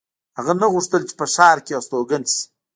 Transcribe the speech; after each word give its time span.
هغه 0.37 0.53
نه 0.61 0.67
غوښتل 0.73 1.01
چې 1.09 1.13
په 1.19 1.25
ښار 1.33 1.57
کې 1.65 1.77
استوګن 1.79 2.23
شي 2.31 2.43